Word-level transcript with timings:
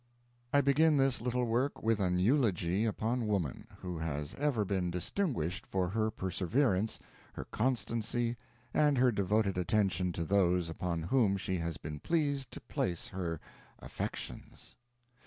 I 0.51 0.61
begin 0.61 0.97
this 0.97 1.21
little 1.21 1.43
work 1.45 1.83
with 1.83 1.99
an 1.99 2.17
eulogy 2.17 2.85
upon 2.85 3.27
woman, 3.27 3.67
who 3.81 3.99
has 3.99 4.33
ever 4.33 4.65
been 4.65 4.89
distinguished 4.89 5.67
for 5.67 5.89
her 5.89 6.09
perseverance, 6.09 6.99
her 7.33 7.45
constancy, 7.45 8.35
and 8.73 8.97
her 8.97 9.11
devoted 9.11 9.59
attention 9.59 10.11
to 10.13 10.23
those 10.23 10.69
upon 10.71 11.03
whom 11.03 11.37
she 11.37 11.57
has 11.59 11.77
been 11.77 11.99
pleased 11.99 12.49
to 12.53 12.61
place 12.61 13.09
her 13.09 13.39
affections. 13.77 14.75